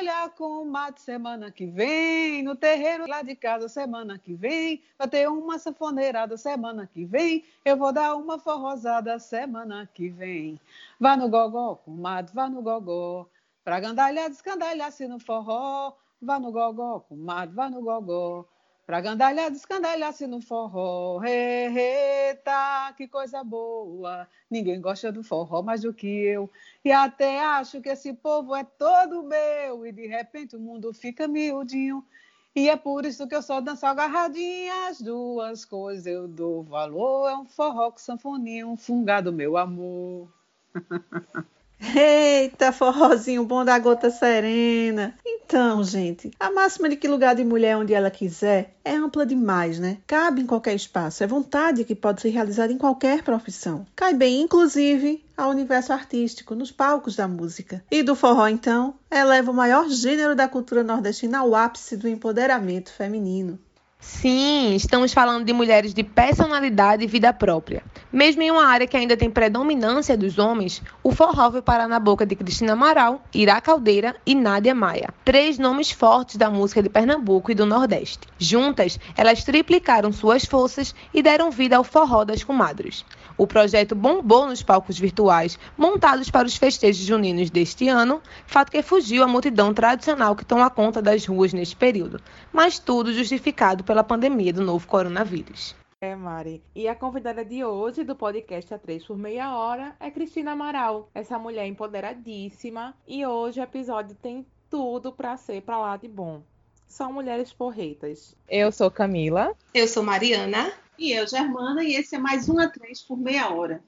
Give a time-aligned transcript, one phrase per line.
[0.00, 4.82] olhar com o mato semana que vem, no terreiro lá de casa semana que vem,
[4.98, 10.58] vai ter uma sanfoneirada semana que vem, eu vou dar uma forrosada semana que vem.
[10.98, 13.28] Vá no gogó, comadre, vá no gogó,
[13.62, 18.46] pra gandalhar, descandalhar-se no forró, vá no gogó, comadre, vá no gogó.
[18.90, 21.22] Pra gandalhar, descandalhar-se no forró.
[21.22, 24.26] Eita, que coisa boa.
[24.50, 26.50] Ninguém gosta do forró mais do que eu.
[26.84, 29.86] E até acho que esse povo é todo meu.
[29.86, 32.04] E de repente o mundo fica miudinho.
[32.52, 34.88] E é por isso que eu só danço agarradinha.
[34.88, 37.30] As duas coisas eu dou valor.
[37.30, 40.28] É um forró com sanfoninha, um fungado, meu amor.
[41.80, 45.14] Eita, forrozinho bom da gota serena.
[45.24, 49.80] Então, gente, a máxima de que lugar de mulher onde ela quiser é ampla demais,
[49.80, 49.98] né?
[50.06, 53.86] Cabe em qualquer espaço, é vontade que pode ser realizada em qualquer profissão.
[53.96, 57.82] Cai bem, inclusive, ao universo artístico, nos palcos da música.
[57.90, 62.92] E do forró, então, eleva o maior gênero da cultura nordestina ao ápice do empoderamento
[62.92, 63.58] feminino.
[64.00, 67.82] Sim, estamos falando de mulheres de personalidade e vida própria.
[68.10, 72.00] Mesmo em uma área que ainda tem predominância dos homens, o forró foi parar na
[72.00, 76.88] boca de Cristina Amaral, Ira Caldeira e Nádia Maia, três nomes fortes da música de
[76.88, 78.26] Pernambuco e do Nordeste.
[78.38, 83.04] Juntas, elas triplicaram suas forças e deram vida ao forró das comadres.
[83.40, 88.82] O projeto bombou nos palcos virtuais montados para os festejos juninos deste ano, fato que
[88.82, 92.20] fugiu à multidão tradicional que toma conta das ruas neste período,
[92.52, 95.74] mas tudo justificado pela pandemia do novo coronavírus.
[96.02, 96.62] É, Mari.
[96.74, 101.08] E a convidada de hoje do podcast A Três por Meia Hora é Cristina Amaral,
[101.14, 102.94] essa mulher empoderadíssima.
[103.08, 106.42] E hoje o episódio tem tudo para ser para lá de bom.
[106.86, 108.36] São mulheres porreitas.
[108.46, 109.54] Eu sou Camila.
[109.72, 110.70] Eu sou Mariana.
[111.00, 113.82] E eu, Germana, e esse é mais um A3 por meia hora.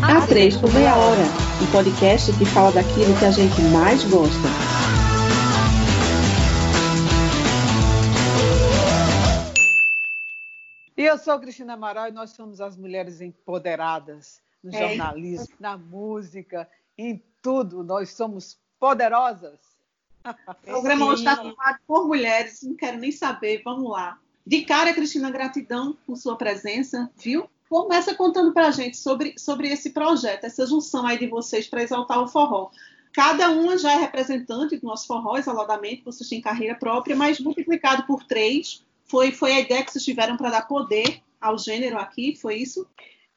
[0.00, 1.24] A3 por meia hora,
[1.62, 4.48] um podcast que fala daquilo que a gente mais gosta.
[10.96, 14.88] E eu sou Cristina Amaral e nós somos as mulheres empoderadas no é.
[14.88, 17.84] jornalismo, na música, em tudo.
[17.84, 19.60] Nós somos poderosas.
[20.24, 24.18] O programa hoje está formado por mulheres, não quero nem saber, vamos lá.
[24.46, 27.50] De cara, Cristina, gratidão por sua presença, viu?
[27.68, 31.82] Começa contando para a gente sobre, sobre esse projeto, essa junção aí de vocês para
[31.82, 32.70] exaltar o forró.
[33.12, 38.04] Cada uma já é representante do nosso forró, isoladamente, vocês têm carreira própria, mas multiplicado
[38.06, 42.36] por três, foi, foi a ideia que vocês tiveram para dar poder ao gênero aqui,
[42.36, 42.86] foi isso?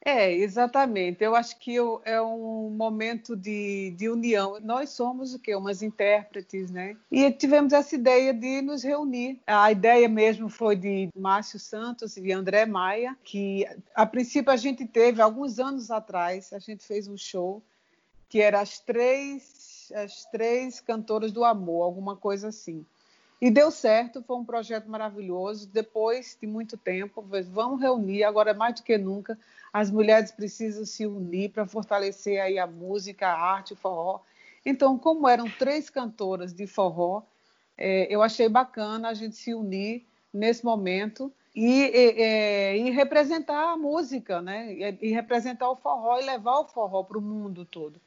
[0.04, 1.22] É, exatamente.
[1.22, 4.58] Eu acho que é um momento de, de união.
[4.60, 5.54] Nós somos o quê?
[5.54, 6.96] Umas intérpretes, né?
[7.10, 9.38] E tivemos essa ideia de nos reunir.
[9.46, 14.86] A ideia mesmo foi de Márcio Santos e André Maia, que a princípio a gente
[14.86, 17.62] teve, alguns anos atrás, a gente fez um show
[18.28, 22.86] que era as três, as três cantoras do amor, alguma coisa assim.
[23.40, 25.66] E deu certo, foi um projeto maravilhoso.
[25.68, 29.38] Depois de muito tempo, vamos reunir, agora mais do que nunca,
[29.72, 34.20] as mulheres precisam se unir para fortalecer aí a música, a arte, o forró.
[34.64, 37.22] Então, como eram três cantoras de forró,
[37.78, 43.72] é, eu achei bacana a gente se unir nesse momento e, e, é, e representar
[43.72, 44.72] a música, né?
[44.72, 47.98] E, e, representar o forró e levar o forró para o mundo todo.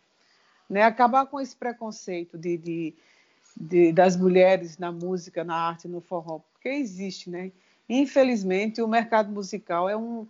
[0.70, 0.84] Né?
[0.84, 2.96] Acabar com esse preconceito de, de,
[3.56, 7.52] de, das mulheres na música, na arte, no forró, porque existe, né?
[7.88, 10.28] Infelizmente, o mercado musical é um,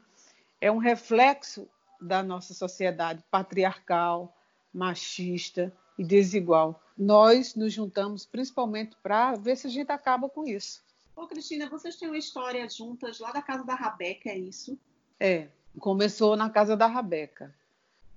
[0.60, 1.68] é um reflexo
[2.02, 4.36] da nossa sociedade patriarcal,
[4.74, 6.82] machista e desigual.
[6.98, 10.84] Nós nos juntamos principalmente para ver se a gente acaba com isso.
[11.16, 14.78] Ô, Cristina, vocês têm uma história juntas lá da casa da Rabeca, é isso?
[15.20, 15.48] É,
[15.80, 17.54] começou na casa da Rabeca.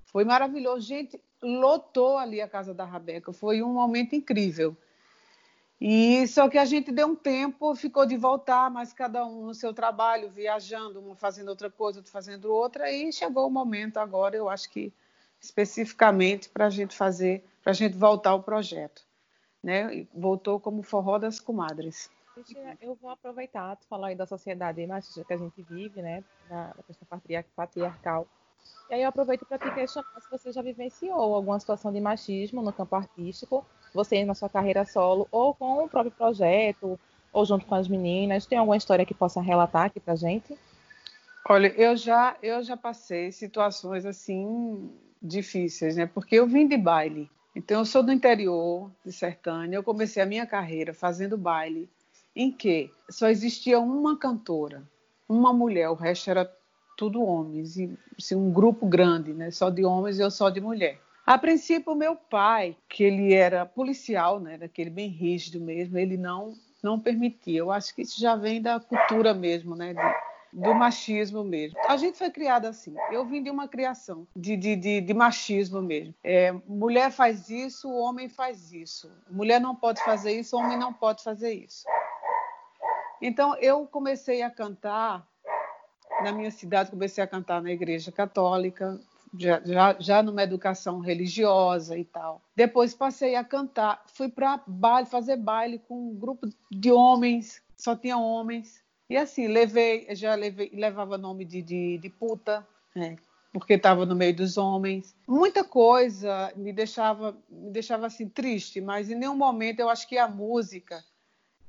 [0.06, 0.87] Foi maravilhoso.
[0.87, 3.33] Gente, lotou ali a casa da Rabeca.
[3.33, 4.77] Foi um momento incrível.
[5.81, 9.54] E só que a gente deu um tempo, ficou de voltar, mas cada um no
[9.54, 14.34] seu trabalho, viajando, uma fazendo outra coisa, outro fazendo outra, e chegou o momento agora,
[14.34, 14.92] eu acho que
[15.38, 19.03] especificamente para a gente fazer, para a gente voltar ao projeto,
[19.62, 20.06] né?
[20.15, 22.10] Voltou como forró das comadres.
[22.80, 26.74] Eu vou aproveitar, tu falar aí da sociedade machista que a gente vive, né, da,
[26.86, 27.09] questão
[27.54, 28.27] patriarcal.
[28.91, 32.60] E aí eu aproveito para te questionar se você já vivenciou alguma situação de machismo
[32.60, 33.65] no campo artístico
[33.97, 36.98] você na sua carreira solo, ou com o próprio projeto,
[37.33, 38.47] ou junto com as meninas?
[38.47, 40.57] Tem alguma história que possa relatar aqui pra gente?
[41.48, 44.91] Olha, eu já, eu já passei situações assim
[45.22, 46.07] difíceis, né?
[46.07, 47.31] Porque eu vim de baile.
[47.54, 49.77] Então, eu sou do interior de Sertânia.
[49.77, 51.89] Eu comecei a minha carreira fazendo baile,
[52.34, 54.83] em que só existia uma cantora,
[55.28, 56.53] uma mulher, o resto era
[56.97, 59.51] tudo homens, e assim, um grupo grande, né?
[59.51, 61.01] Só de homens e eu só de mulher.
[61.27, 66.55] A princípio, meu pai, que ele era policial, né, daquele bem rígido mesmo, ele não
[66.81, 67.59] não permitia.
[67.59, 69.93] Eu acho que isso já vem da cultura mesmo, né,
[70.53, 71.77] do machismo mesmo.
[71.89, 72.95] A gente foi criada assim.
[73.11, 76.15] Eu vim de uma criação de, de, de, de machismo mesmo.
[76.23, 79.11] É, mulher faz isso, homem faz isso.
[79.28, 81.84] Mulher não pode fazer isso, homem não pode fazer isso.
[83.21, 85.27] Então eu comecei a cantar
[86.23, 88.99] na minha cidade, comecei a cantar na igreja católica,
[89.39, 92.43] já, já, já numa educação religiosa e tal.
[92.55, 97.97] Depois passei a cantar, fui para baile, fazer baile com um grupo de homens, só
[97.97, 98.83] tinha homens.
[99.09, 103.17] E assim, levei, já levei, levava nome de, de, de puta, né?
[103.59, 105.15] porque estava no meio dos homens.
[105.27, 110.19] Muita coisa me deixava, me deixava assim triste, mas em nenhum momento eu acho que
[110.19, 111.03] a música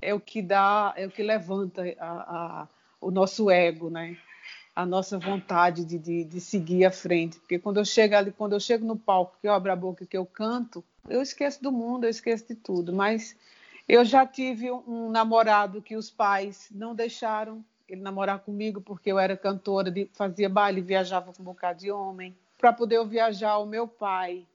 [0.01, 2.67] é o que dá, é o que levanta a, a,
[2.99, 4.17] o nosso ego, né?
[4.77, 7.39] A nossa vontade de, de, de, seguir à frente.
[7.39, 10.05] Porque quando eu chego ali, quando eu chego no palco, que eu abro a boca,
[10.05, 12.93] que eu canto, eu esqueço do mundo, eu esqueço de tudo.
[12.93, 13.35] Mas
[13.89, 19.17] eu já tive um namorado que os pais não deixaram ele namorar comigo porque eu
[19.17, 22.37] era cantora, de, fazia baile, viajava com um bocado de homem.
[22.59, 24.45] Para poder eu viajar, o meu pai,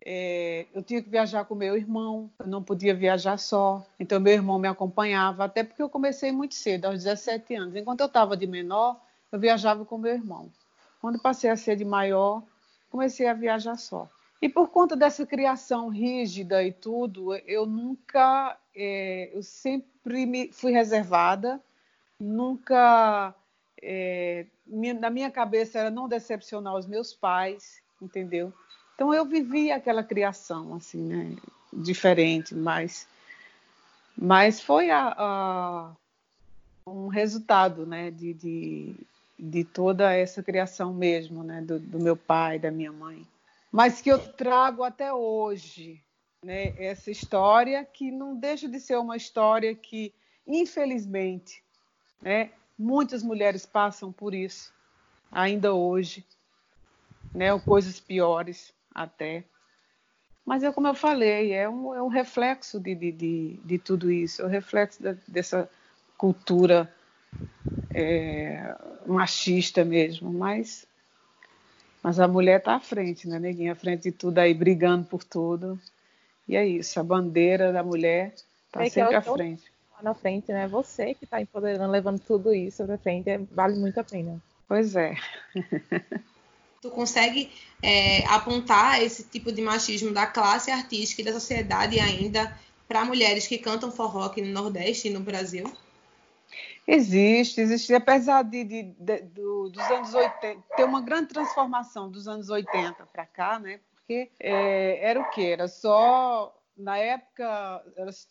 [0.00, 3.84] é, eu tinha que viajar com meu irmão, eu não podia viajar só.
[3.98, 7.74] Então, meu irmão me acompanhava, até porque eu comecei muito cedo, aos 17 anos.
[7.74, 10.50] Enquanto eu estava de menor, eu viajava com meu irmão.
[11.00, 12.42] Quando passei a ser de maior,
[12.90, 14.08] comecei a viajar só.
[14.40, 20.72] E por conta dessa criação rígida e tudo, eu nunca, é, eu sempre me fui
[20.72, 21.60] reservada,
[22.20, 23.34] nunca,
[23.82, 28.52] é, na minha cabeça era não decepcionar os meus pais, entendeu?
[28.94, 31.36] Então eu vivi aquela criação assim, né,
[31.72, 33.06] diferente, mas,
[34.16, 35.92] mas foi a, a
[36.86, 38.96] um resultado, né, de, de
[39.38, 43.26] de toda essa criação mesmo, né, do, do, meu pai, da minha mãe,
[43.70, 46.02] mas que eu trago até hoje,
[46.42, 50.14] né, essa história que não deixa de ser uma história que,
[50.46, 51.62] infelizmente,
[52.22, 54.72] né, muitas mulheres passam por isso
[55.30, 56.24] ainda hoje,
[57.34, 59.44] né, ou coisas piores até.
[60.46, 64.10] Mas é como eu falei, é um, é um reflexo de, de, de, de tudo
[64.10, 65.68] isso, é um reflexo da, dessa
[66.16, 66.90] cultura
[67.92, 68.74] é,
[69.06, 70.86] machista mesmo, mas,
[72.02, 73.72] mas a mulher está à frente, né, neguinha?
[73.72, 75.78] À frente de tudo aí, brigando por tudo.
[76.48, 78.34] E é isso, a bandeira da mulher
[78.66, 79.64] está é sempre à frente.
[79.96, 80.68] Lá na frente, né?
[80.68, 84.40] Você que está empoderando, levando tudo isso para frente, é, vale muito a pena.
[84.68, 85.14] Pois é.
[86.86, 87.50] tu consegue
[87.82, 92.56] é, apontar esse tipo de machismo da classe artística e da sociedade ainda
[92.86, 95.64] para mulheres que cantam forró aqui no Nordeste e no Brasil?
[96.86, 97.92] Existe, existe.
[97.94, 103.06] Apesar de, de, de do, dos anos 80, ter uma grande transformação dos anos 80
[103.06, 103.80] para cá, né?
[103.94, 105.46] Porque é, era o quê?
[105.46, 107.82] Era só, na época,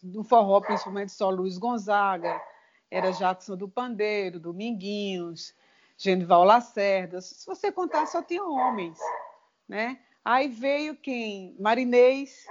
[0.01, 2.41] do forró, principalmente só Luiz Gonzaga,
[2.89, 5.53] era Jackson do Pandeiro, Dominguinhos,
[5.97, 7.19] Genival Lacerda.
[7.19, 8.97] Se você contar, só tinha homens,
[9.67, 9.99] né?
[10.23, 11.57] Aí veio quem?
[11.59, 12.45] Marinês,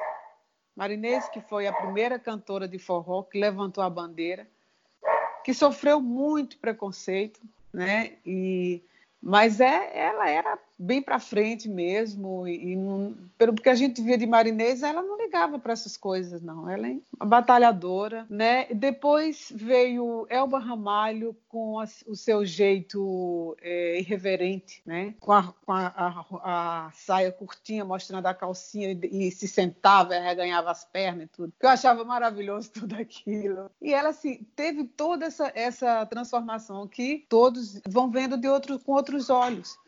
[0.77, 4.47] Marinês, que foi a primeira cantora de forró que levantou a bandeira
[5.45, 7.41] que sofreu muito preconceito,
[7.73, 8.13] né?
[8.25, 8.83] E
[9.23, 14.19] mas é, ela era bem para frente mesmo e não, pelo que a gente via
[14.19, 16.69] de Marinês, ela não ligava para essas coisas não.
[16.69, 18.67] Ela é uma batalhadora, né?
[18.67, 25.15] Depois veio Elba Ramalho com a, o seu jeito é, irreverente, né?
[25.21, 30.21] Com, a, com a, a, saia curtinha mostrando a calcinha e, e se sentava, e
[30.21, 31.53] reganhava as pernas e tudo.
[31.59, 33.71] Que eu achava maravilhoso tudo aquilo.
[33.81, 38.93] E ela assim teve toda essa, essa transformação que todos vão vendo de outro com
[38.93, 39.79] outro outros olhos.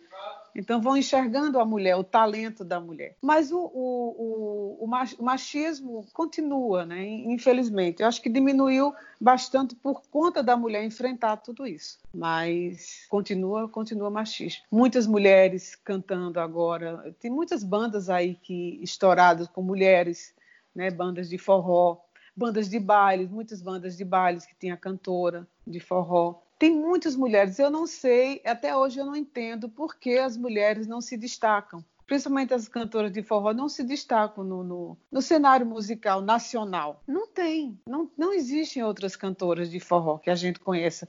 [0.59, 3.15] Então vão enxergando a mulher, o talento da mulher.
[3.21, 7.07] Mas o, o, o, o machismo continua, né?
[7.07, 8.01] infelizmente.
[8.01, 11.99] Eu acho que diminuiu bastante por conta da mulher enfrentar tudo isso.
[12.15, 14.63] Mas continua, continua machismo.
[14.73, 17.15] Muitas mulheres cantando agora.
[17.21, 20.35] Tem muitas bandas aí que estouradas com mulheres,
[20.75, 20.91] né?
[20.91, 21.99] bandas de forró,
[22.35, 27.59] bandas de bailes, muitas bandas de bailes que tinha cantora de forró tem muitas mulheres.
[27.59, 31.85] Eu não sei, até hoje eu não entendo por que as mulheres não se destacam.
[32.07, 37.03] Principalmente as cantoras de forró não se destacam no, no, no cenário musical nacional.
[37.07, 37.79] Não tem.
[37.87, 41.09] Não, não existem outras cantoras de forró que a gente conheça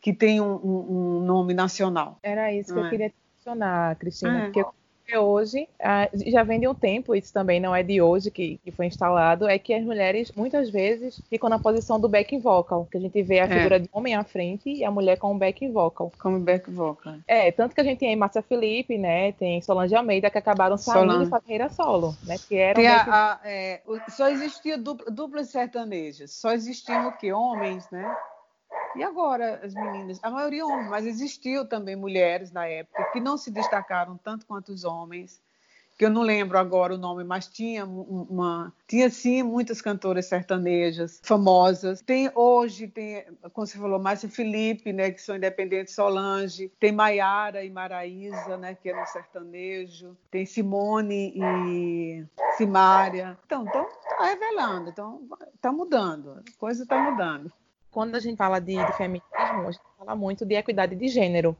[0.00, 2.18] que tem um, um, um nome nacional.
[2.22, 2.90] Era isso que eu é?
[2.90, 4.44] queria questionar, Cristina, é.
[4.44, 4.64] porque
[5.08, 8.58] porque hoje, ah, já vem de um tempo, isso também não é de hoje que,
[8.58, 12.86] que foi instalado, é que as mulheres muitas vezes ficam na posição do backing vocal,
[12.90, 13.48] que a gente vê a é.
[13.48, 16.12] figura de homem à frente e a mulher com o backing vocal.
[16.18, 17.14] Como back vocal.
[17.26, 21.12] É, tanto que a gente tem Márcia Felipe, né, tem Solange Almeida, que acabaram saindo
[21.12, 21.24] Solange.
[21.24, 22.82] de carreira solo, né, que eram...
[22.82, 23.08] Back...
[23.08, 27.32] A, a, é, só existia dupla, duplas sertanejas, só existiam o quê?
[27.32, 28.14] Homens, né?
[28.96, 33.36] E agora as meninas, a maioria homens, mas existiu também mulheres na época que não
[33.36, 35.40] se destacaram tanto quanto os homens,
[35.98, 41.20] que eu não lembro agora o nome, mas tinha uma, tinha sim muitas cantoras sertanejas
[41.24, 42.00] famosas.
[42.00, 47.64] Tem hoje tem, como você falou, Márcia Felipe, né, que são independentes Solange, tem Maiara
[47.64, 52.24] e Maraísa, né, que é no sertanejo, tem Simone e
[52.56, 53.36] Simária.
[53.44, 55.20] Então, então tá revelando, então
[55.60, 57.52] tá mudando, a coisa tá mudando
[57.98, 61.56] quando a gente fala de, de feminismo, a gente fala muito de equidade de gênero.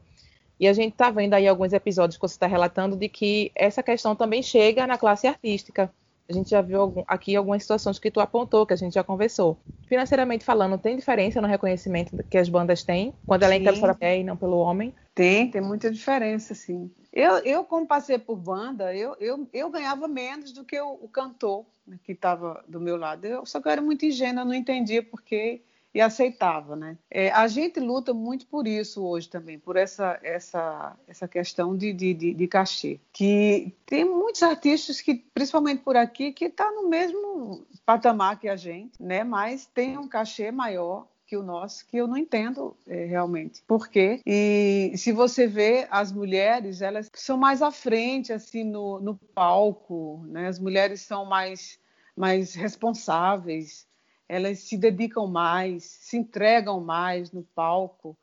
[0.57, 3.83] E a gente está vendo aí alguns episódios que você está relatando de que essa
[3.83, 5.93] questão também chega na classe artística.
[6.29, 9.57] A gente já viu aqui algumas situações que tu apontou, que a gente já conversou.
[9.89, 14.19] Financeiramente falando, tem diferença no reconhecimento que as bandas têm, quando ela é pela mulher
[14.19, 14.95] e não pelo homem?
[15.13, 16.89] Tem, tem muita diferença, sim.
[17.11, 21.09] Eu, eu como passei por banda, eu, eu, eu ganhava menos do que o, o
[21.09, 23.25] cantor né, que estava do meu lado.
[23.25, 26.97] Eu só que eu era muito ingênua, não entendia porque e aceitava, né?
[27.09, 31.91] É, a gente luta muito por isso hoje também, por essa essa essa questão de,
[31.93, 36.87] de, de, de cachê, que tem muitos artistas que, principalmente por aqui, que está no
[36.89, 39.23] mesmo patamar que a gente, né?
[39.23, 43.61] Mas tem um cachê maior que o nosso, que eu não entendo é, realmente.
[43.67, 44.19] Por quê?
[44.25, 50.23] E se você vê as mulheres, elas são mais à frente, assim, no, no palco,
[50.27, 50.47] né?
[50.47, 51.79] As mulheres são mais,
[52.17, 53.87] mais responsáveis,
[54.29, 58.15] elas se dedicam mais, se entregam mais no palco,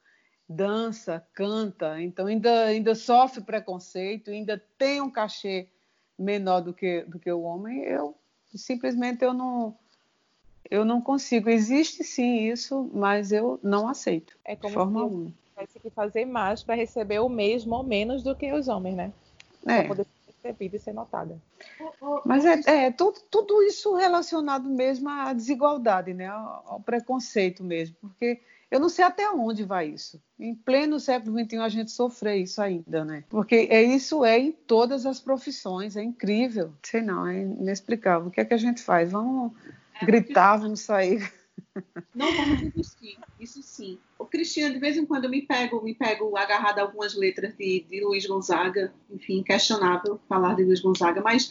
[0.49, 5.69] dança, canta, então ainda, ainda sofre preconceito, ainda tem um cachê
[6.17, 8.17] menor do que, do que o homem, eu
[8.55, 9.77] simplesmente eu não
[10.71, 11.49] eu não consigo.
[11.49, 14.37] Existe sim isso, mas eu não aceito.
[14.45, 18.35] É como forma se tivesse que fazer mais para receber o mesmo ou menos do
[18.35, 19.13] que os homens, né?
[19.65, 19.79] É.
[19.79, 20.07] Para poder
[20.47, 21.41] percebida e ser notada.
[22.25, 26.27] Mas é, é tudo, tudo, isso relacionado mesmo à desigualdade, né?
[26.27, 30.21] Ao, ao, preconceito mesmo, porque eu não sei até onde vai isso.
[30.39, 33.25] Em pleno século XXI a gente sofre isso ainda, né?
[33.29, 36.73] Porque é isso é em todas as profissões, é incrível.
[36.83, 38.29] Sei não, é inexplicável.
[38.29, 39.11] O que é que a gente faz?
[39.11, 39.53] Vamos
[40.01, 41.33] é gritar, vamos sair.
[42.15, 43.99] Não vamos desistir, isso sim.
[44.19, 47.55] O Cristiano, de vez em quando eu me pego, me pego agarrado a algumas letras
[47.57, 51.51] de, de Luiz Gonzaga, enfim, questionável falar de Luiz Gonzaga, mas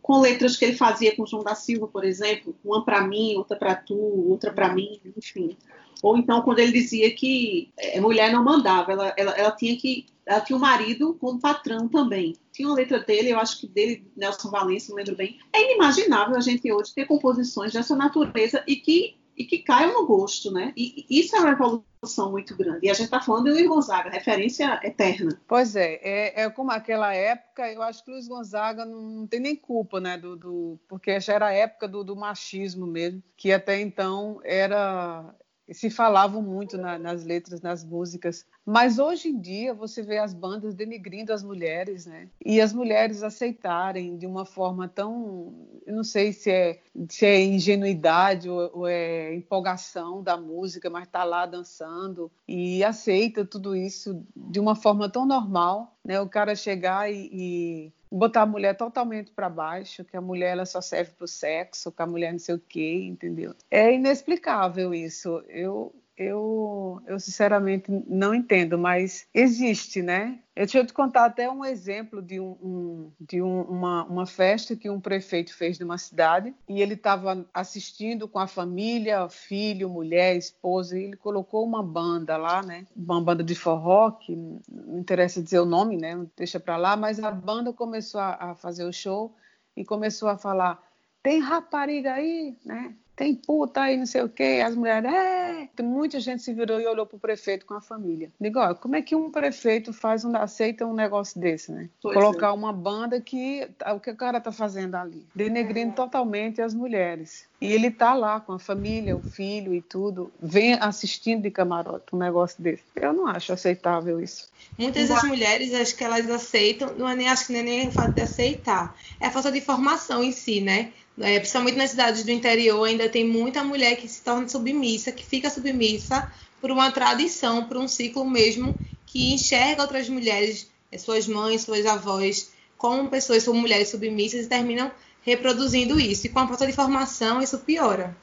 [0.00, 3.56] com letras que ele fazia com João da Silva, por exemplo, uma para mim, outra
[3.56, 3.96] para tu,
[4.30, 5.56] outra para mim, enfim.
[6.02, 10.06] Ou então quando ele dizia que a mulher não mandava, ela, ela, ela tinha que
[10.24, 12.34] ela tinha um marido como patrão também.
[12.52, 15.38] Tinha uma letra dele, eu acho que dele, Nelson Valência, não lembro bem.
[15.52, 20.06] É inimaginável a gente hoje ter composições dessa natureza e que e que caiam no
[20.06, 20.72] gosto, né?
[20.76, 22.86] E isso é uma evolução muito grande.
[22.86, 25.38] E a gente está falando de Luiz Gonzaga, referência eterna.
[25.46, 29.56] Pois é, é, é, como aquela época, eu acho que Luiz Gonzaga não tem nem
[29.56, 30.16] culpa, né?
[30.16, 35.34] Do, do porque já era a época do, do machismo mesmo, que até então era
[35.72, 38.46] se falavam muito na, nas letras, nas músicas.
[38.64, 42.28] Mas hoje em dia você vê as bandas denigrindo as mulheres, né?
[42.44, 45.52] E as mulheres aceitarem de uma forma tão,
[45.86, 51.08] eu não sei se é, se é ingenuidade ou, ou é empolgação da música, mas
[51.08, 56.20] tá lá dançando e aceita tudo isso de uma forma tão normal, né?
[56.20, 60.64] O cara chegar e, e botar a mulher totalmente para baixo, que a mulher ela
[60.64, 63.54] só serve para o sexo, que a mulher não sei o quê, entendeu?
[63.70, 65.42] É inexplicável isso.
[65.48, 70.38] Eu eu, eu sinceramente não entendo, mas existe, né?
[70.54, 74.26] Eu deixa eu te contar até um exemplo de, um, um de um, uma, uma
[74.26, 79.90] festa que um prefeito fez numa cidade e ele estava assistindo com a família, filho,
[79.90, 82.86] mulher, esposa, e ele colocou uma banda lá, né?
[82.96, 86.26] Uma banda de forró, que não interessa dizer o nome, né?
[86.34, 89.36] Deixa para lá, mas a banda começou a, a fazer o show
[89.76, 90.82] e começou a falar:
[91.22, 92.96] tem rapariga aí, né?
[93.16, 94.62] Tem puta aí, não sei o quê.
[94.64, 95.68] As mulheres, é.
[95.82, 98.30] Muita gente se virou e olhou para o prefeito com a família.
[98.38, 101.88] Digo, ó, como é que um prefeito faz um, aceita um negócio desse, né?
[102.02, 102.52] Pois Colocar é.
[102.52, 103.66] uma banda que.
[103.94, 105.26] O que o cara tá fazendo ali?
[105.34, 107.46] Denegrindo totalmente as mulheres.
[107.58, 112.04] E ele tá lá com a família, o filho e tudo, vem assistindo de camarote
[112.12, 112.84] um negócio desse.
[112.94, 114.50] Eu não acho aceitável isso.
[114.78, 117.92] Muitas das mulheres, acho que elas aceitam, não é nem acho que nem, nem o
[117.92, 120.92] fato de aceitar, é a falta de formação em si, né?
[121.18, 125.24] É, principalmente nas cidades do interior, ainda tem muita mulher que se torna submissa, que
[125.24, 126.30] fica submissa
[126.60, 128.74] por uma tradição, por um ciclo mesmo,
[129.06, 134.90] que enxerga outras mulheres, suas mães, suas avós, com pessoas, são mulheres submissas e terminam
[135.22, 136.26] reproduzindo isso.
[136.26, 138.14] E com a falta de formação, isso piora.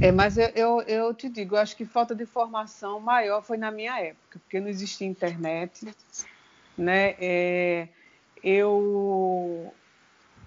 [0.00, 3.56] É, mas eu, eu, eu, te digo, eu acho que falta de formação maior foi
[3.56, 5.88] na minha época, porque não existia internet,
[6.76, 7.16] né?
[7.18, 7.88] É,
[8.42, 9.72] eu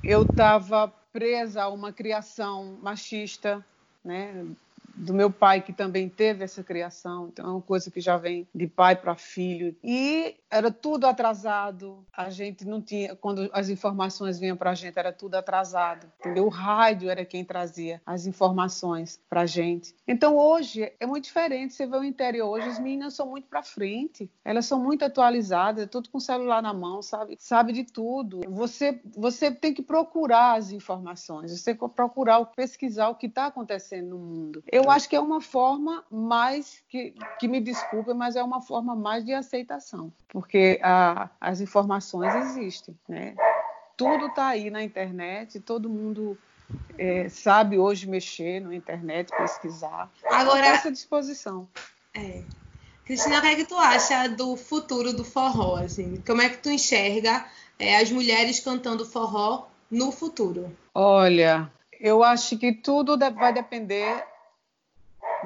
[0.02, 3.66] eu estava presa a uma criação machista,
[4.04, 4.46] né?
[4.96, 7.30] do meu pai, que também teve essa criação.
[7.32, 9.76] Então, é uma coisa que já vem de pai para filho.
[9.84, 12.06] E era tudo atrasado.
[12.16, 16.12] A gente não tinha, quando as informações vinham para a gente, era tudo atrasado.
[16.20, 16.46] Entendeu?
[16.46, 19.96] O rádio era quem trazia as informações para a gente.
[20.08, 21.74] Então, hoje é muito diferente.
[21.74, 24.30] Você vê o interior hoje, as meninas são muito para frente.
[24.44, 27.38] Elas são muito atualizadas, tudo com o celular na mão, sabe?
[27.40, 28.42] Sabe de tudo.
[28.50, 33.46] Você, você tem que procurar as informações, você tem que procurar pesquisar o que está
[33.46, 34.64] acontecendo no mundo.
[34.72, 38.96] Eu acho que é uma forma mais, que, que me desculpe, mas é uma forma
[38.96, 43.36] mais de aceitação, porque a, as informações existem, né?
[43.96, 46.36] Tudo está aí na internet, todo mundo
[46.98, 50.10] é, sabe hoje mexer na internet, pesquisar.
[50.26, 51.70] Agora, à essa disposição.
[52.16, 52.42] É.
[53.06, 55.76] Cristina, o que é que tu acha do futuro do forró?
[55.76, 56.24] Assim?
[56.26, 57.46] Como é que tu enxerga
[57.78, 60.76] é, as mulheres cantando forró no futuro?
[60.96, 64.26] Olha, eu acho que tudo vai depender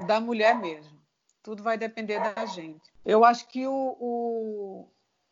[0.07, 0.94] da mulher mesmo.
[1.45, 2.91] Tudo vai depender da gente.
[3.05, 4.87] Eu acho que o, o,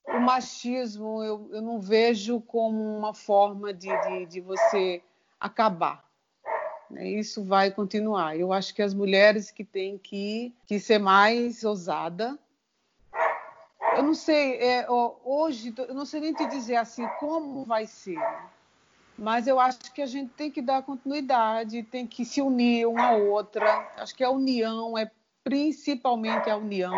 [0.08, 5.02] o machismo eu, eu, não vejo como uma forma de, de, de você
[5.40, 6.08] acabar.
[6.88, 7.10] Né?
[7.10, 8.38] Isso vai continuar.
[8.38, 12.38] Eu acho que as mulheres que têm que, que ser mais ousada.
[13.98, 14.86] Eu não sei, é,
[15.26, 18.20] hoje, eu não sei nem te dizer assim como vai ser.
[19.18, 23.08] Mas eu acho que a gente tem que dar continuidade, tem que se unir uma
[23.08, 23.92] a outra.
[23.98, 25.10] Acho que a união é
[25.44, 26.94] principalmente a união.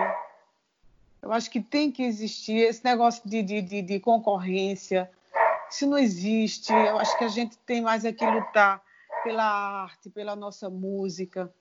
[1.22, 5.10] Eu acho que tem que existir esse negócio de, de, de, de concorrência.
[5.70, 6.72] Isso não existe.
[6.72, 8.82] Eu acho que a gente tem mais é que lutar
[9.24, 11.52] pela arte, pela nossa música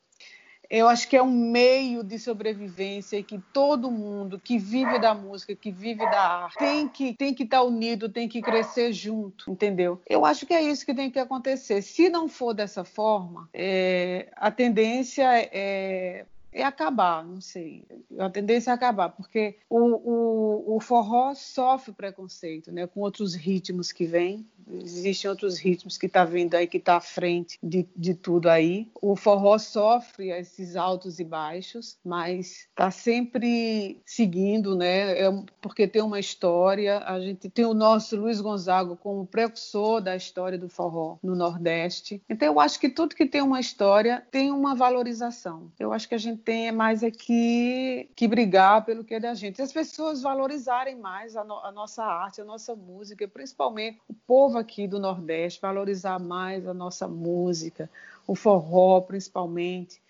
[0.70, 5.54] eu acho que é um meio de sobrevivência que todo mundo que vive da música,
[5.54, 9.50] que vive da arte, tem que tem que estar tá unido, tem que crescer junto,
[9.50, 10.00] entendeu?
[10.08, 11.82] Eu acho que é isso que tem que acontecer.
[11.82, 17.84] Se não for dessa forma, é, a tendência é é acabar, não sei.
[18.18, 22.86] A tendência é acabar, porque o, o, o forró sofre preconceito, né?
[22.86, 24.46] Com outros ritmos que vêm.
[24.70, 28.90] Existem outros ritmos que está vindo aí, que está à frente de, de tudo aí.
[29.02, 35.18] O forró sofre esses altos e baixos, mas está sempre seguindo, né?
[35.20, 37.00] É, porque tem uma história.
[37.00, 42.22] A gente tem o nosso Luiz Gonzaga como precursor da história do forró no Nordeste.
[42.28, 45.70] Então, eu acho que tudo que tem uma história tem uma valorização.
[45.78, 49.62] Eu acho que a gente tem mais é que, brigar pelo que é da gente.
[49.62, 54.58] As pessoas valorizarem mais a, no, a nossa arte, a nossa música, principalmente o povo
[54.58, 57.90] aqui do Nordeste, valorizar mais a nossa música,
[58.26, 60.02] o forró principalmente.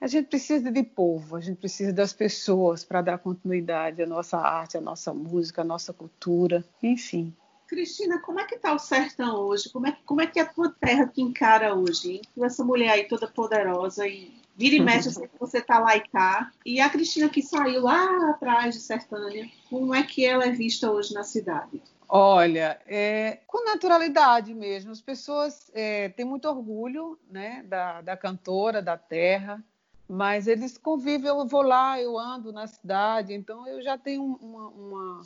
[0.00, 4.38] A gente precisa de povo, a gente precisa das pessoas para dar continuidade à nossa
[4.38, 7.32] arte, à nossa música, à nossa cultura, enfim.
[7.68, 9.70] Cristina, como é que está o sertão hoje?
[9.70, 12.14] Como é, como é que é a tua terra te encara hoje?
[12.14, 12.22] Hein?
[12.34, 15.78] Com essa mulher aí toda poderosa e Vira e mexe, eu sei que você tá
[15.78, 16.50] lá e cá.
[16.64, 20.90] E a Cristina que saiu lá atrás de Sertânia, como é que ela é vista
[20.90, 21.82] hoje na cidade?
[22.14, 24.92] Olha, é, com naturalidade mesmo.
[24.92, 29.64] As pessoas é, têm muito orgulho né, da, da cantora, da terra,
[30.06, 31.28] mas eles convivem.
[31.28, 34.68] Eu vou lá, eu ando na cidade, então eu já tenho uma.
[34.68, 35.22] uma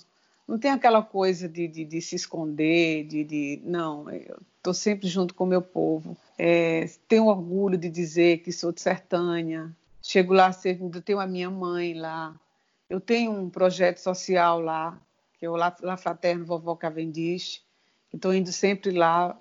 [0.46, 5.08] não tem aquela coisa de, de, de se esconder, de, de não, eu estou sempre
[5.08, 6.16] junto com o meu povo.
[6.38, 9.70] É, tenho orgulho de dizer que sou de Sertânia.
[10.02, 12.34] Chego lá servindo, tenho a minha mãe lá.
[12.88, 14.96] Eu tenho um projeto social lá,
[15.38, 17.62] que é o La, Fraterno Vovó Cavendish.
[18.12, 19.36] Estou indo sempre lá.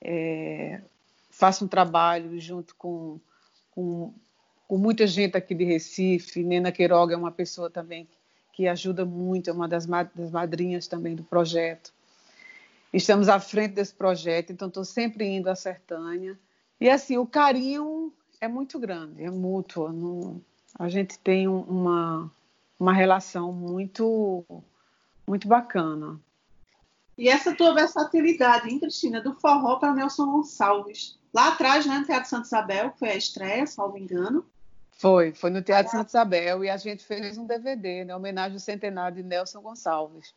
[0.00, 0.80] É,
[1.30, 3.18] faço um trabalho junto com,
[3.70, 4.12] com,
[4.68, 6.42] com, muita gente aqui de Recife.
[6.42, 8.16] Nena Queiroga é uma pessoa também que
[8.68, 11.92] ajuda muito, é uma das, madrinhas também do projeto.
[12.92, 16.38] Estamos à frente desse projeto, então estou sempre indo à Sertânia.
[16.78, 20.40] E assim, o carinho é muito grande, é mútuo.
[20.78, 22.30] A gente tem uma,
[22.78, 24.44] uma relação muito,
[25.26, 26.20] muito bacana.
[27.16, 31.18] E essa tua versatilidade, hein, Cristina, do forró para Nelson Gonçalves.
[31.32, 34.44] Lá atrás, né, no Teatro Santa Isabel, foi a estreia, salvo engano.
[34.92, 38.60] Foi, foi no Teatro Santa Isabel e a gente fez um DVD, né, homenagem ao
[38.60, 40.34] centenário de Nelson Gonçalves.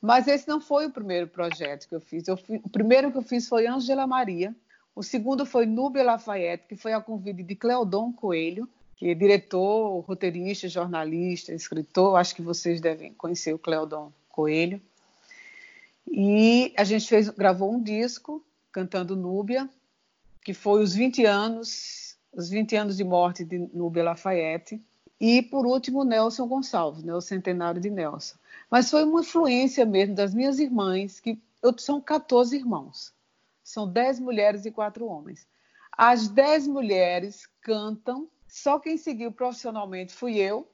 [0.00, 2.26] Mas esse não foi o primeiro projeto que eu fiz.
[2.26, 4.54] Eu o primeiro que eu fiz foi Ângela Maria.
[4.96, 10.00] O segundo foi Núbia Lafayette, que foi a convite de Cleodon Coelho, que é diretor,
[10.00, 12.18] roteirista, jornalista, escritor.
[12.18, 14.80] Acho que vocês devem conhecer o Cleodon Coelho.
[16.10, 19.68] E a gente fez, gravou um disco cantando Núbia,
[20.44, 22.01] que foi os 20 anos,
[22.32, 24.82] os 20 anos de morte de Núbia Lafayette.
[25.20, 28.36] E, por último, Nelson Gonçalves, né, o centenário de Nelson.
[28.70, 33.12] Mas foi uma influência mesmo das minhas irmãs, que eu, são 14 irmãos.
[33.62, 35.46] São 10 mulheres e 4 homens.
[35.96, 40.66] As 10 mulheres cantam, só quem seguiu profissionalmente fui eu,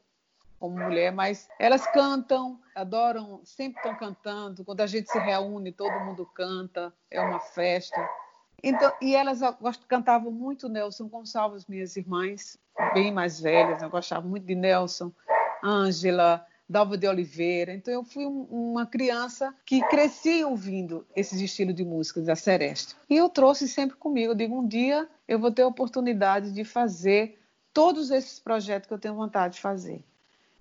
[0.59, 4.65] como mulher, mas elas cantam, adoram, sempre estão cantando.
[4.65, 8.09] Quando a gente se reúne, todo mundo canta, é uma festa.
[8.63, 9.41] Então, e elas
[9.87, 12.59] cantavam muito Nelson Gonçalves, minhas irmãs,
[12.93, 15.13] bem mais velhas, eu gostava muito de Nelson,
[15.63, 17.73] Ângela, Dalva de Oliveira.
[17.73, 22.95] Então eu fui um, uma criança que cresci ouvindo esses estilos de música da Seresta.
[23.09, 26.65] E eu trouxe sempre comigo, eu digo, um dia eu vou ter a oportunidade de
[26.65, 27.39] fazer
[27.73, 30.03] todos esses projetos que eu tenho vontade de fazer.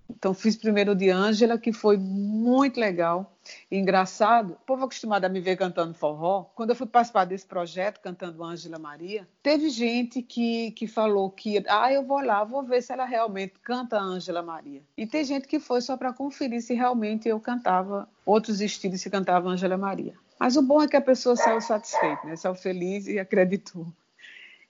[0.08, 3.36] Então, fiz primeiro de Ângela, que foi muito legal.
[3.70, 6.44] Engraçado, o povo acostumado a me ver cantando forró.
[6.54, 11.62] Quando eu fui participar desse projeto, cantando Ângela Maria, teve gente que, que falou que,
[11.68, 14.82] ah, eu vou lá, vou ver se ela realmente canta Ângela Maria.
[14.96, 19.10] E tem gente que foi só para conferir se realmente eu cantava outros estilos se
[19.10, 20.14] cantava Ângela Maria.
[20.38, 22.36] Mas o bom é que a pessoa saiu satisfeita, né?
[22.36, 23.86] saiu feliz e acreditou.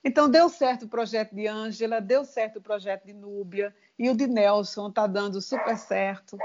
[0.02, 4.16] Então, deu certo o projeto de Ângela, deu certo o projeto de Núbia e o
[4.16, 6.38] de Nelson está dando super certo.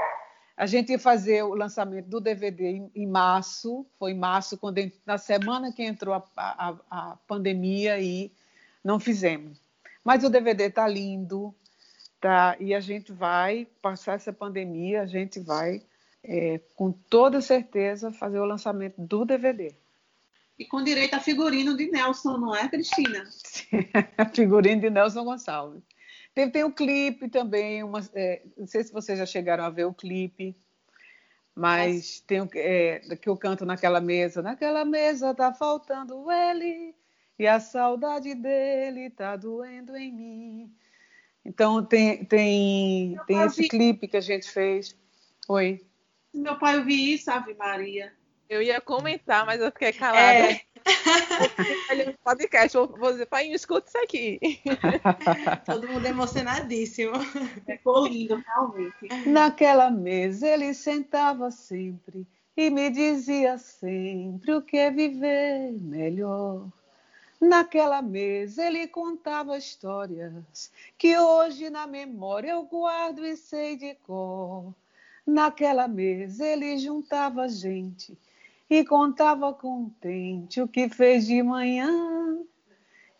[0.55, 4.79] A gente ia fazer o lançamento do DVD em, em março, foi em março, quando,
[5.05, 8.31] na semana que entrou a, a, a pandemia e
[8.83, 9.59] não fizemos.
[10.03, 11.55] Mas o DVD está lindo,
[12.19, 12.55] tá?
[12.59, 15.81] e a gente vai passar essa pandemia, a gente vai,
[16.23, 19.73] é, com toda certeza, fazer o lançamento do DVD.
[20.59, 23.25] E com direito a figurino de Nelson, não é, Cristina?
[24.35, 25.81] figurino de Nelson Gonçalves.
[26.33, 29.85] Tem, tem o clipe também, uma, é, não sei se vocês já chegaram a ver
[29.85, 30.55] o clipe,
[31.55, 34.41] mas tem o é, que eu canto naquela mesa.
[34.41, 36.95] Naquela mesa tá faltando ele
[37.37, 40.75] e a saudade dele tá doendo em mim.
[41.45, 43.69] Então tem, tem, tem esse vi...
[43.69, 44.97] clipe que a gente fez.
[45.47, 45.85] Oi.
[46.33, 48.11] Meu pai ouviu isso, Ave Maria.
[48.49, 50.51] Eu ia comentar, mas eu fiquei calada.
[50.51, 50.61] É.
[52.05, 54.39] no podcast, vou, vou dizer, pai, escuta isso aqui.
[55.65, 57.13] Todo mundo emocionadíssimo.
[57.65, 59.27] Ficou lindo, realmente.
[59.27, 66.67] Naquela mesa ele sentava sempre e me dizia sempre o que é viver melhor.
[67.39, 74.73] Naquela mesa ele contava histórias que hoje na memória eu guardo e sei de cor.
[75.25, 78.17] Naquela mesa ele juntava gente
[78.73, 82.43] e contava contente o que fez de manhã.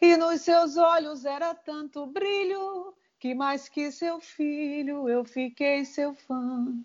[0.01, 6.15] E nos seus olhos era tanto brilho que mais que seu filho eu fiquei seu
[6.15, 6.75] fã.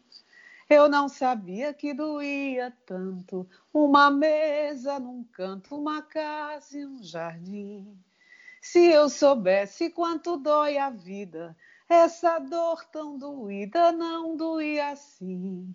[0.68, 7.98] Eu não sabia que doía tanto uma mesa num canto, uma casa e um jardim.
[8.60, 11.56] Se eu soubesse quanto dói a vida,
[11.88, 15.74] essa dor tão doída não doía assim.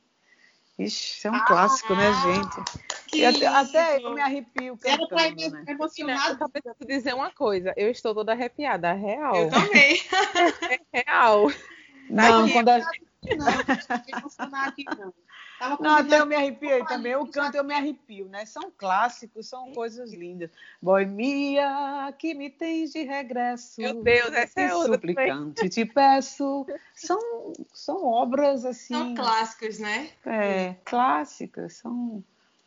[0.85, 3.25] Ixi, é um ah, clássico, né, gente?
[3.25, 5.63] Até, até, eu me arrepio cantando, Era né?
[5.67, 6.43] emocionado.
[6.43, 9.35] Eu preciso dizer uma coisa, eu estou toda arrepiada, real.
[9.35, 10.01] Eu também.
[10.93, 11.51] É real.
[12.09, 12.79] Não, quando a...
[12.79, 12.85] Não,
[13.37, 14.95] não emocionar aqui não.
[14.97, 15.13] Não,
[15.61, 17.15] até eu me arrepiei também.
[17.15, 18.45] O canto eu me arrepio, né?
[18.45, 20.49] São clássicos, são coisas lindas.
[20.81, 23.79] Boemia, que me tens de regresso.
[23.79, 24.93] Meu Deus, essa é outra.
[24.93, 26.65] Suplicante, te peço.
[26.95, 28.93] São, são obras assim.
[28.93, 30.09] São clássicos, né?
[30.25, 32.23] É, clássicas, são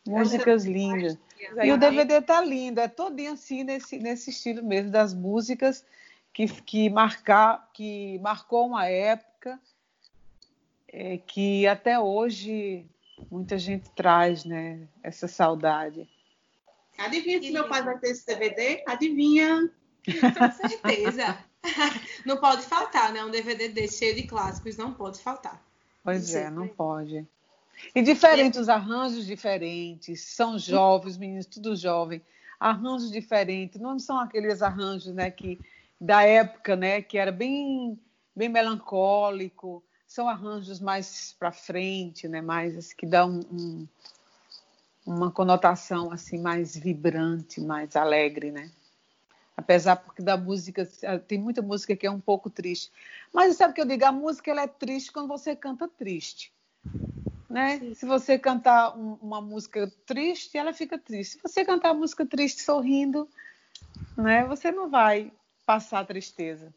[0.07, 1.17] músicas lindas.
[1.63, 5.85] E o DVD tá lindo, é todinho assim nesse, nesse estilo mesmo das músicas
[6.33, 9.59] que, que, marcar, que marcou uma época
[10.95, 12.85] é, que até hoje
[13.29, 14.87] muita gente traz, né?
[15.03, 16.07] Essa saudade.
[16.97, 18.81] Adivinha se meu pai vai ter esse DVD?
[18.87, 19.69] Adivinha?
[20.05, 21.37] Com certeza.
[22.25, 23.25] não pode faltar, né?
[23.25, 25.61] Um DVD desse cheio de clássicos não pode faltar.
[26.01, 27.27] Pois é, não pode.
[27.93, 32.21] E diferentes, os arranjos diferentes, são jovens, meninos, tudo jovem,
[32.57, 35.59] arranjos diferentes, não são aqueles arranjos, né, que
[35.99, 37.99] da época, né, que era bem
[38.33, 39.83] bem melancólico,
[40.15, 42.41] são arranjos mais para frente, né?
[42.41, 43.85] Mais que dão um,
[45.05, 48.71] uma conotação assim mais vibrante, mais alegre, né?
[49.57, 50.85] Apesar porque da música
[51.27, 52.89] tem muita música que é um pouco triste.
[53.33, 54.05] Mas sabe o que eu digo?
[54.05, 56.53] A música ela é triste quando você canta triste.
[57.49, 57.93] Né?
[57.93, 61.33] Se você cantar um, uma música triste, ela fica triste.
[61.33, 63.27] Se você cantar música triste sorrindo,
[64.15, 65.31] né, você não vai
[65.65, 66.73] passar tristeza.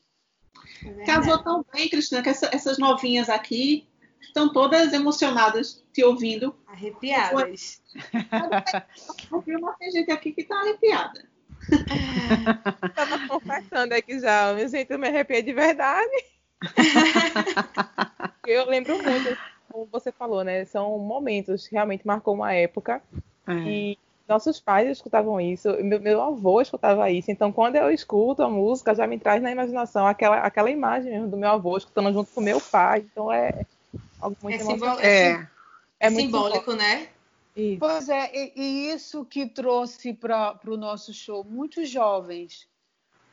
[0.84, 3.86] É Casou tão bem, Cristina, que essa, essas novinhas aqui
[4.20, 6.54] estão todas emocionadas te ouvindo.
[6.66, 7.82] Arrepiadas.
[8.10, 11.28] Mas tem gente aqui que está arrepiada.
[12.84, 16.24] Estava confessando aqui já, me sinto me arrepiei de verdade.
[18.46, 19.38] eu lembro muito,
[19.70, 20.64] como você falou, né?
[20.64, 23.02] São momentos que realmente marcou uma época.
[23.46, 23.52] É.
[23.52, 27.30] E nossos pais escutavam isso, meu, meu, avô escutava isso.
[27.30, 31.28] Então, quando eu escuto a música, já me traz na imaginação aquela, aquela imagem mesmo
[31.28, 33.06] do meu avô escutando junto com meu pai.
[33.10, 33.64] Então, é
[34.20, 35.06] algo muito é.
[35.06, 35.48] É, é,
[36.00, 37.08] é simbólico, né?
[37.56, 37.80] Isso.
[37.80, 42.68] Pois é, e, e, isso que trouxe para o nosso show muitos jovens.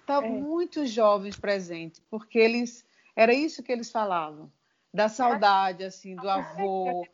[0.01, 0.39] Estavam é.
[0.39, 4.51] muitos jovens presentes, porque eles era isso que eles falavam,
[4.93, 7.07] da saudade assim do avô,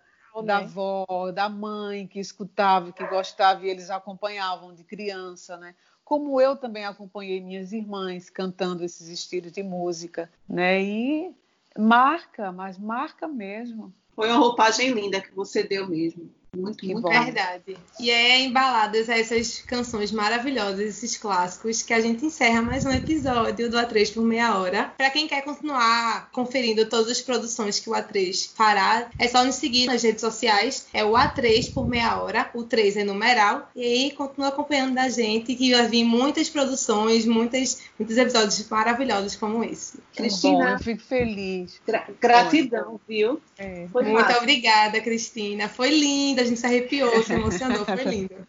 [0.46, 5.76] da avó, da mãe que escutava, que gostava e eles acompanhavam de criança, né?
[6.04, 10.82] Como eu também acompanhei minhas irmãs cantando esses estilos de música, né?
[10.82, 11.36] E
[11.78, 13.94] marca, mas marca mesmo.
[14.16, 16.30] Foi uma roupagem linda que você deu mesmo.
[16.58, 17.10] Muito, que muito bom.
[17.10, 17.78] verdade.
[17.98, 23.70] E é embaladas essas canções maravilhosas, esses clássicos, que a gente encerra mais um episódio
[23.70, 24.94] do A3 por meia hora.
[24.98, 29.56] Para quem quer continuar conferindo todas as produções que o A3 fará, é só nos
[29.56, 30.88] seguir nas redes sociais.
[30.94, 33.70] É o A3 por meia hora, o 3 é numeral.
[33.74, 39.38] E aí continua acompanhando da gente, que vai vir muitas produções, muitas, muitos episódios maravilhosos
[39.38, 40.00] como esse.
[40.14, 41.80] Cristina, bom, eu fico feliz.
[41.88, 43.42] Gra gratidão, viu?
[43.58, 43.88] É.
[43.94, 45.70] Muito obrigada, Cristina.
[45.70, 48.48] Foi linda a gente se arrepiou, se emocionou, foi lindo.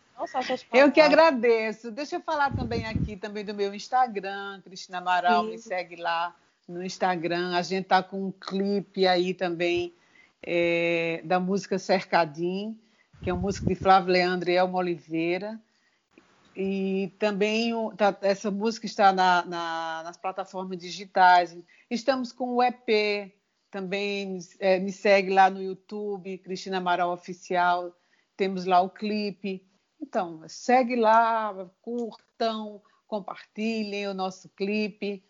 [0.73, 1.91] Eu que agradeço.
[1.91, 5.51] Deixa eu falar também aqui também do meu Instagram, Cristina Amaral, Sim.
[5.51, 6.35] me segue lá
[6.69, 7.55] no Instagram.
[7.57, 9.93] A gente tá com um clipe aí também
[10.43, 12.79] é, da música Cercadim,
[13.23, 15.61] que é uma música de Flávio Leandro e Elmo Oliveira.
[16.55, 21.57] E também tá, essa música está na, na, nas plataformas digitais.
[21.91, 23.33] Estamos com o EP
[23.73, 27.97] também é, me segue lá no YouTube, Cristina Amaral Oficial,
[28.37, 29.67] temos lá o clipe.
[29.99, 35.25] Então, segue lá, curtam, compartilhem o nosso clipe.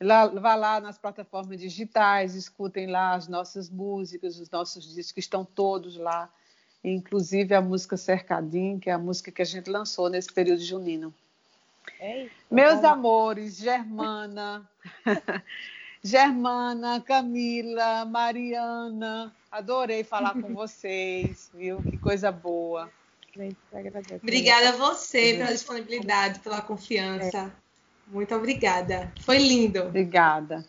[0.00, 5.20] Lá, vá lá nas plataformas digitais, escutem lá as nossas músicas, os nossos discos que
[5.20, 6.32] estão todos lá,
[6.84, 11.12] inclusive a música Cercadinho, que é a música que a gente lançou nesse período junino.
[11.98, 14.68] Eita, Meus amores, Germana,
[16.06, 21.82] Germana, Camila, Mariana, adorei falar com vocês, viu?
[21.82, 22.88] Que coisa boa.
[24.22, 27.38] Obrigada a você pela disponibilidade, pela confiança.
[27.38, 27.50] É.
[28.06, 29.12] Muito obrigada.
[29.20, 29.82] Foi lindo.
[29.82, 30.64] Obrigada.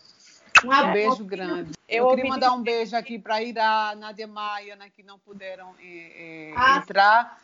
[0.64, 1.70] Um beijo grande.
[1.88, 5.72] Eu, eu queria mandar um beijo aqui para Ira, Nádia Maia, né, que não puderam
[5.80, 6.78] é, é, ah.
[6.82, 7.40] entrar.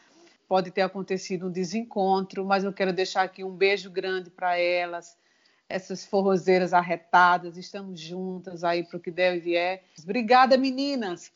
[0.49, 5.17] Pode ter acontecido um desencontro, mas eu quero deixar aqui um beijo grande para elas
[5.69, 9.83] essas forrozeiras arretadas, estamos juntas aí para o que deve e é.
[10.03, 11.33] Obrigada, meninas.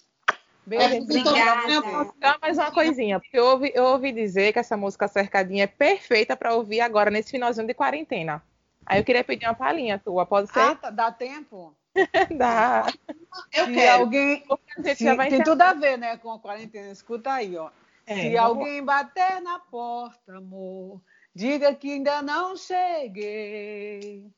[0.67, 1.03] Beijo.
[1.03, 1.81] Obrigada.
[2.23, 5.67] Só mais uma coisinha, porque eu ouvi, eu ouvi dizer que essa música Cercadinha é
[5.67, 8.43] perfeita para ouvir agora, nesse finalzinho de quarentena.
[8.85, 10.61] Aí eu queria pedir uma palhinha tua, pode ser?
[10.61, 11.75] Ah, tá, dá tempo?
[12.37, 12.87] dá.
[13.53, 14.03] Eu se quero.
[14.03, 14.45] Alguém,
[14.95, 16.91] se, tem tudo a ver, né, com a quarentena.
[16.91, 17.71] Escuta aí, ó.
[18.07, 18.41] É, se vamos...
[18.41, 21.01] alguém bater na porta, amor,
[21.35, 24.31] Diga que ainda não cheguei.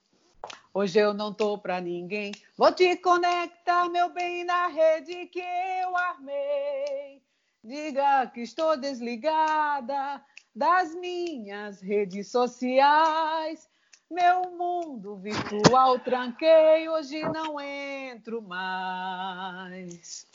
[0.72, 2.32] Hoje eu não tô pra ninguém.
[2.56, 7.22] Vou te conectar, meu bem, na rede que eu armei.
[7.62, 10.24] Diga que estou desligada
[10.54, 13.68] das minhas redes sociais.
[14.08, 20.26] Meu mundo virtual tranquei, hoje não entro mais.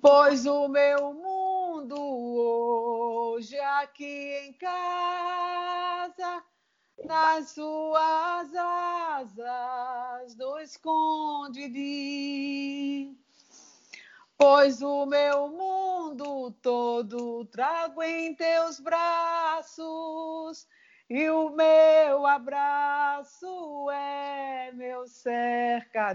[0.00, 6.42] Pois o meu mundo hoje aqui em casa,
[7.04, 11.68] nas suas asas do esconde
[14.36, 20.66] Pois o meu mundo todo trago em teus braços,
[21.08, 26.10] e o meu abraço é meu cercadinho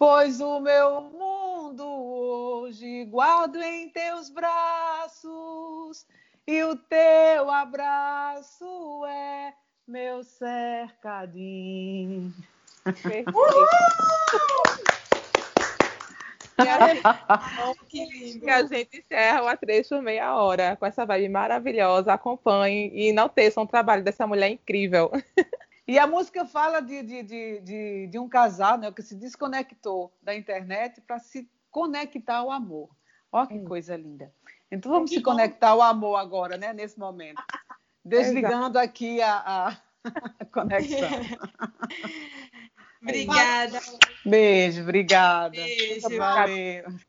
[0.00, 6.06] pois o meu mundo hoje guardo em teus braços,
[6.46, 9.52] e o teu abraço é
[9.86, 12.32] meu cercadinho.
[17.90, 18.40] que lindo.
[18.40, 22.14] Que a gente encerra o A3 por meia hora com essa vibe maravilhosa.
[22.14, 25.12] Acompanhem e não teçam o trabalho dessa mulher incrível.
[25.90, 30.16] E a música fala de, de, de, de, de um casal né, que se desconectou
[30.22, 32.90] da internet para se conectar ao amor.
[33.32, 33.64] Olha que hum.
[33.64, 34.32] coisa linda.
[34.70, 35.32] Então vamos que se bom.
[35.32, 37.42] conectar ao amor agora, né, nesse momento.
[38.04, 39.34] Desligando aqui a,
[40.06, 41.10] a conexão.
[43.02, 43.80] obrigada.
[44.24, 45.56] Beijo, obrigada.
[45.56, 46.16] Beijo.
[46.16, 46.84] Valeu.